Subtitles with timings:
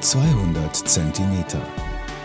[0.00, 1.62] 200 Zentimeter.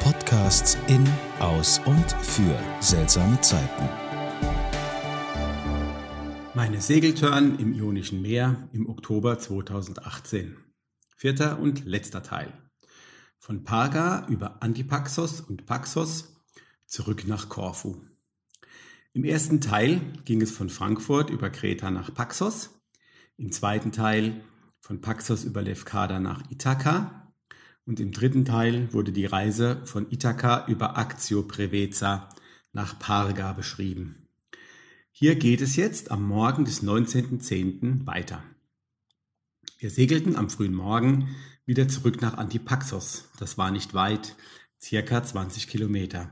[0.02, 1.08] Podcasts in,
[1.40, 3.90] aus und für seltsame Zeiten.
[6.54, 10.58] Meine Segeltörn im Ionischen Meer im Oktober 2018.
[11.16, 12.52] Vierter und letzter Teil.
[13.38, 16.36] Von Parga über Antipaxos und Paxos
[16.86, 18.02] zurück nach Korfu.
[19.14, 22.82] Im ersten Teil ging es von Frankfurt über Kreta nach Paxos.
[23.38, 24.44] Im zweiten Teil
[24.82, 27.21] von Paxos über Lefkada nach Ithaka
[27.86, 32.30] und im dritten Teil wurde die Reise von Ithaka über Actio Preveza
[32.74, 34.28] nach Parga beschrieben.
[35.12, 38.06] Hier geht es jetzt am Morgen des 19.10.
[38.06, 38.44] weiter.
[39.78, 41.36] Wir segelten am frühen Morgen
[41.66, 43.30] wieder zurück nach Antipaxos.
[43.40, 44.36] Das war nicht weit,
[44.80, 46.32] circa 20 Kilometer.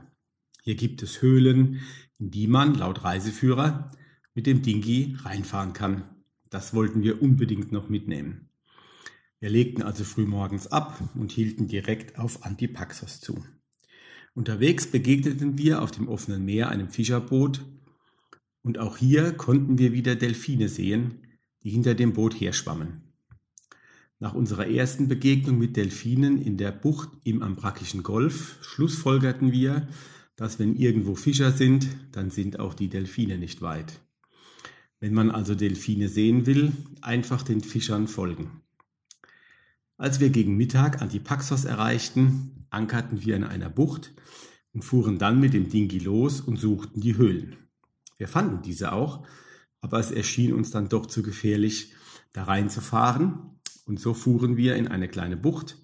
[0.62, 1.80] Hier gibt es Höhlen,
[2.18, 3.90] in die man laut Reiseführer
[4.34, 6.04] mit dem Dingi reinfahren kann.
[6.48, 8.48] Das wollten wir unbedingt noch mitnehmen.
[9.40, 13.42] Wir legten also frühmorgens ab und hielten direkt auf Antipaxos zu.
[14.34, 17.62] Unterwegs begegneten wir auf dem offenen Meer einem Fischerboot
[18.62, 21.26] und auch hier konnten wir wieder Delfine sehen,
[21.62, 23.02] die hinter dem Boot herschwammen.
[24.18, 29.88] Nach unserer ersten Begegnung mit Delfinen in der Bucht im Ambrakischen Golf schlussfolgerten wir,
[30.36, 34.00] dass wenn irgendwo Fischer sind, dann sind auch die Delfine nicht weit.
[35.00, 38.60] Wenn man also Delfine sehen will, einfach den Fischern folgen.
[40.00, 44.14] Als wir gegen Mittag Antipaxos erreichten, ankerten wir in einer Bucht
[44.72, 47.54] und fuhren dann mit dem Dingi los und suchten die Höhlen.
[48.16, 49.26] Wir fanden diese auch,
[49.82, 51.92] aber es erschien uns dann doch zu gefährlich,
[52.32, 55.76] da reinzufahren, und so fuhren wir in eine kleine Bucht,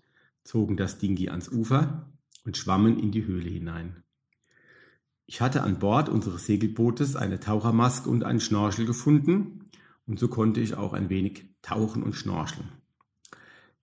[0.44, 2.11] zogen das Dingi ans Ufer
[2.47, 4.03] und schwammen in die Höhle hinein.
[5.27, 9.69] Ich hatte an Bord unseres Segelbootes eine Tauchermaske und einen Schnorchel gefunden
[10.06, 12.70] und so konnte ich auch ein wenig tauchen und schnorcheln.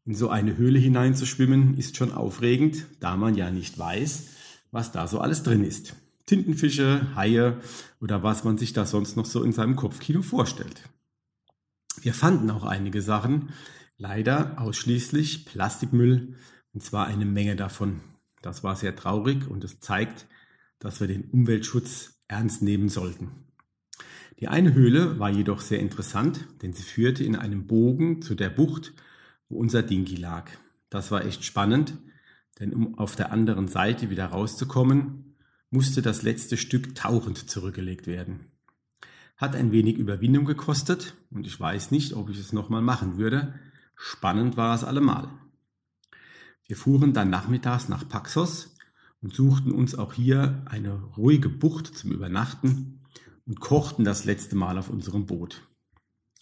[0.06, 4.28] In so eine Höhle hineinzuschwimmen ist schon aufregend, da man ja nicht weiß,
[4.72, 5.96] was da so alles drin ist.
[6.26, 7.62] Tintenfische, Haie
[8.02, 10.90] oder was man sich da sonst noch so in seinem Kopfkino vorstellt.
[12.02, 13.50] Wir fanden auch einige Sachen,
[13.98, 16.36] leider ausschließlich Plastikmüll
[16.74, 18.02] und zwar eine Menge davon.
[18.42, 20.28] Das war sehr traurig und es zeigt,
[20.80, 23.32] dass wir den Umweltschutz ernst nehmen sollten.
[24.40, 28.50] Die eine Höhle war jedoch sehr interessant, denn sie führte in einem Bogen zu der
[28.50, 28.94] Bucht,
[29.54, 30.50] wo unser Dingi lag.
[30.90, 31.98] Das war echt spannend,
[32.60, 35.36] denn um auf der anderen Seite wieder rauszukommen,
[35.70, 38.52] musste das letzte Stück tauchend zurückgelegt werden.
[39.38, 43.54] Hat ein wenig Überwindung gekostet und ich weiß nicht, ob ich es nochmal machen würde.
[43.96, 45.30] Spannend war es allemal.
[46.68, 48.74] Wir fuhren dann nachmittags nach Paxos,
[49.24, 53.00] und suchten uns auch hier eine ruhige Bucht zum Übernachten
[53.46, 55.62] und kochten das letzte Mal auf unserem Boot.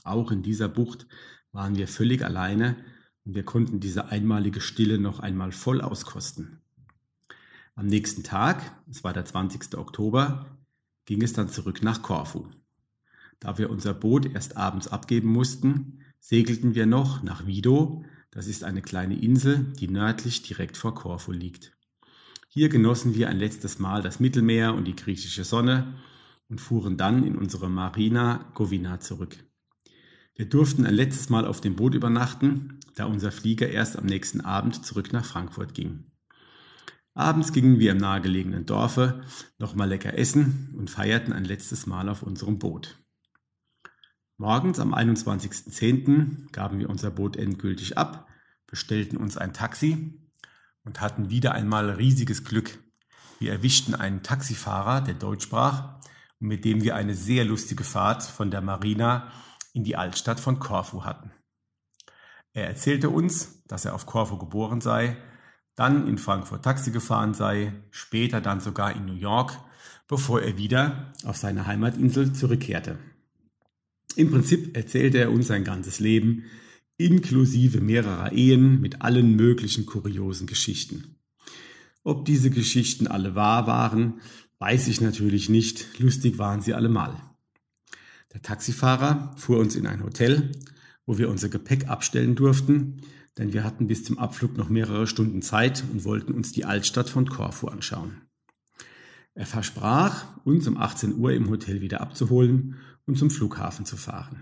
[0.04, 1.06] Auch in dieser Bucht
[1.52, 2.76] waren wir völlig alleine
[3.24, 6.60] wir konnten diese einmalige Stille noch einmal voll auskosten.
[7.76, 9.78] Am nächsten Tag, es war der 20.
[9.78, 10.58] Oktober,
[11.06, 12.48] ging es dann zurück nach Korfu.
[13.40, 18.64] Da wir unser Boot erst abends abgeben mussten, segelten wir noch nach Vido, das ist
[18.64, 21.76] eine kleine Insel, die nördlich direkt vor Korfu liegt.
[22.50, 25.94] Hier genossen wir ein letztes Mal das Mittelmeer und die griechische Sonne
[26.50, 29.38] und fuhren dann in unsere Marina Govina zurück.
[30.36, 34.42] Wir durften ein letztes Mal auf dem Boot übernachten, da unser Flieger erst am nächsten
[34.42, 36.12] Abend zurück nach Frankfurt ging.
[37.14, 39.22] Abends gingen wir im nahegelegenen Dorfe
[39.60, 42.98] nochmal lecker essen und feierten ein letztes Mal auf unserem Boot.
[44.38, 46.52] Morgens am 21.10.
[46.52, 48.28] gaben wir unser Boot endgültig ab,
[48.66, 50.20] bestellten uns ein Taxi
[50.84, 52.80] und hatten wieder einmal riesiges Glück.
[53.40, 56.00] Wir erwischten einen Taxifahrer, der Deutsch sprach,
[56.40, 59.32] und mit dem wir eine sehr lustige Fahrt von der Marina
[59.74, 61.32] in die Altstadt von Korfu hatten.
[62.54, 65.18] Er erzählte uns, dass er auf Korfu geboren sei,
[65.76, 69.58] dann in Frankfurt Taxi gefahren sei, später dann sogar in New York,
[70.08, 73.00] bevor er wieder auf seine Heimatinsel zurückkehrte.
[74.16, 76.44] Im Prinzip erzählte er uns sein ganzes Leben,
[76.98, 81.16] inklusive mehrerer Ehen mit allen möglichen kuriosen Geschichten.
[82.04, 84.22] Ob diese Geschichten alle wahr waren,
[84.60, 87.16] weiß ich natürlich nicht, lustig waren sie allemal.
[88.34, 90.52] Der Taxifahrer fuhr uns in ein Hotel,
[91.06, 93.02] wo wir unser Gepäck abstellen durften,
[93.38, 97.10] denn wir hatten bis zum Abflug noch mehrere Stunden Zeit und wollten uns die Altstadt
[97.10, 98.22] von Korfu anschauen.
[99.34, 102.76] Er versprach, uns um 18 Uhr im Hotel wieder abzuholen
[103.06, 104.42] und zum Flughafen zu fahren.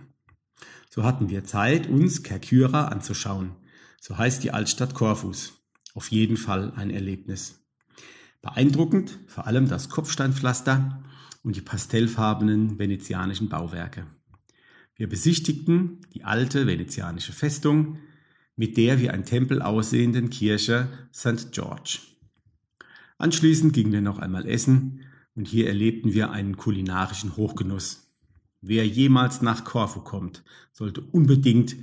[0.89, 3.55] So hatten wir Zeit, uns Kerkyra anzuschauen.
[4.01, 5.53] So heißt die Altstadt Korfus.
[5.93, 7.59] Auf jeden Fall ein Erlebnis.
[8.41, 11.03] Beeindruckend vor allem das Kopfsteinpflaster
[11.43, 14.05] und die pastellfarbenen venezianischen Bauwerke.
[14.95, 17.97] Wir besichtigten die alte venezianische Festung
[18.55, 21.51] mit der wie ein Tempel aussehenden Kirche St.
[21.51, 21.99] George.
[23.17, 25.01] Anschließend gingen wir noch einmal essen
[25.35, 28.13] und hier erlebten wir einen kulinarischen Hochgenuss.
[28.61, 30.43] Wer jemals nach Korfu kommt,
[30.73, 31.77] sollte unbedingt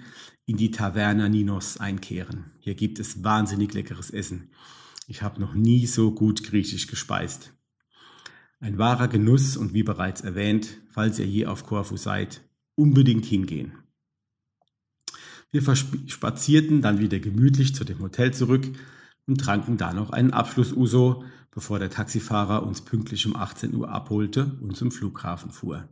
[0.44, 2.44] in die Taverna Ninos einkehren.
[2.60, 4.50] Hier gibt es wahnsinnig leckeres Essen.
[5.08, 7.55] Ich habe noch nie so gut griechisch gespeist.
[8.58, 12.40] Ein wahrer Genuss und wie bereits erwähnt, falls ihr je auf Korfu seid,
[12.74, 13.72] unbedingt hingehen.
[15.50, 18.66] Wir spazierten dann wieder gemütlich zu dem Hotel zurück
[19.26, 24.58] und tranken da noch einen Abschluss-Uso, bevor der Taxifahrer uns pünktlich um 18 Uhr abholte
[24.60, 25.88] und zum Flughafen fuhr.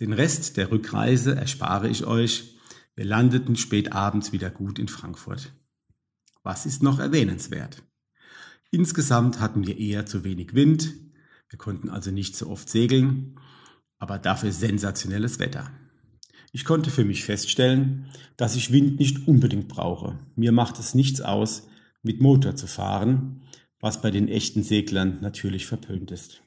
[0.00, 2.56] Den Rest der Rückreise erspare ich euch,
[2.94, 5.52] wir landeten spät abends wieder gut in Frankfurt.
[6.42, 7.82] Was ist noch erwähnenswert?
[8.70, 10.94] Insgesamt hatten wir eher zu wenig Wind,
[11.50, 13.36] wir konnten also nicht so oft segeln,
[13.98, 15.70] aber dafür sensationelles Wetter.
[16.52, 18.06] Ich konnte für mich feststellen,
[18.36, 20.18] dass ich Wind nicht unbedingt brauche.
[20.34, 21.68] Mir macht es nichts aus,
[22.02, 23.42] mit Motor zu fahren,
[23.80, 26.40] was bei den echten Seglern natürlich verpönt ist.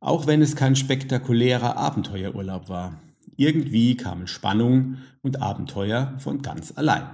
[0.00, 3.00] Auch wenn es kein spektakulärer Abenteuerurlaub war.
[3.36, 7.06] Irgendwie kamen Spannung und Abenteuer von ganz allein.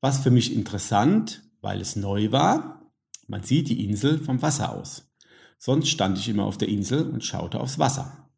[0.00, 2.90] Was für mich interessant, weil es neu war,
[3.26, 5.10] man sieht die Insel vom Wasser aus.
[5.58, 8.30] Sonst stand ich immer auf der Insel und schaute aufs Wasser.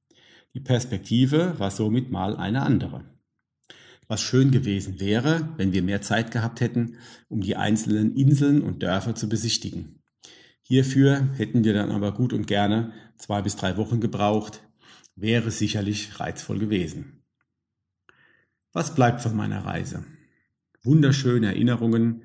[0.55, 3.05] Die Perspektive war somit mal eine andere.
[4.09, 6.97] Was schön gewesen wäre, wenn wir mehr Zeit gehabt hätten,
[7.29, 10.03] um die einzelnen Inseln und Dörfer zu besichtigen.
[10.63, 14.63] Hierfür hätten wir dann aber gut und gerne zwei bis drei Wochen gebraucht,
[15.15, 17.23] wäre sicherlich reizvoll gewesen.
[18.73, 20.05] Was bleibt von meiner Reise?
[20.83, 22.23] Wunderschöne Erinnerungen,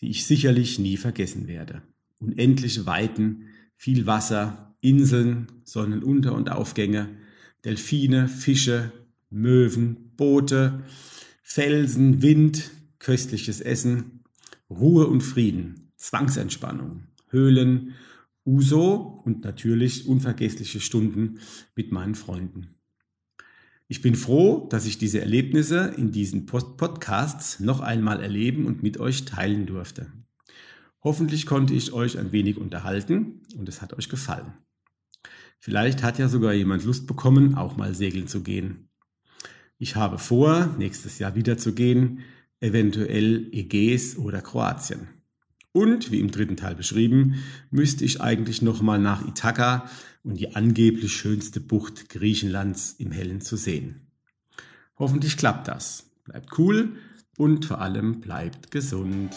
[0.00, 1.82] die ich sicherlich nie vergessen werde.
[2.18, 3.48] Unendliche Weiten,
[3.84, 7.10] viel Wasser, Inseln, Sonnenunter- und Aufgänge,
[7.66, 8.92] Delfine, Fische,
[9.28, 10.84] Möwen, Boote,
[11.42, 14.24] Felsen, Wind, köstliches Essen,
[14.70, 17.92] Ruhe und Frieden, Zwangsentspannung, Höhlen
[18.46, 21.40] Uso und natürlich unvergessliche Stunden
[21.76, 22.68] mit meinen Freunden.
[23.86, 28.98] Ich bin froh, dass ich diese Erlebnisse in diesen Podcasts noch einmal erleben und mit
[28.98, 30.10] euch teilen durfte.
[31.04, 34.54] Hoffentlich konnte ich euch ein wenig unterhalten und es hat euch gefallen.
[35.58, 38.88] Vielleicht hat ja sogar jemand Lust bekommen, auch mal segeln zu gehen.
[39.78, 42.20] Ich habe vor, nächstes Jahr wieder zu gehen,
[42.60, 45.08] eventuell Ägäis oder Kroatien.
[45.72, 49.90] Und, wie im dritten Teil beschrieben, müsste ich eigentlich nochmal nach Ithaka
[50.22, 54.06] und die angeblich schönste Bucht Griechenlands im Hellen zu sehen.
[54.96, 56.06] Hoffentlich klappt das.
[56.24, 56.96] Bleibt cool
[57.36, 59.34] und vor allem bleibt gesund.